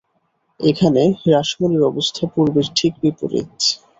[0.59, 1.03] এক্ষণে
[1.27, 3.51] রাসমনির অবস্থা পূর্বের ঠিক বিপরীত।